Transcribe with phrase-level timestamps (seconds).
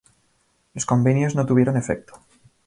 [0.73, 2.19] Los convenios no tuvieron efecto.